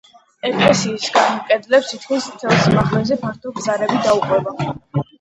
[0.49, 4.73] ეკლესიის განივ კედლებს თითქმის მთელ სიმაღლეზე, ფართო ბზარები დაუყვება.